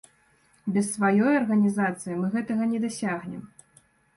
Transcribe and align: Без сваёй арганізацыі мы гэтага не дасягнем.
Без 0.77 0.87
сваёй 0.95 1.35
арганізацыі 1.41 2.17
мы 2.23 2.33
гэтага 2.37 2.63
не 2.73 2.79
дасягнем. 2.87 3.43